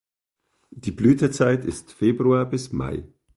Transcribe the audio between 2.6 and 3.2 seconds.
Mai.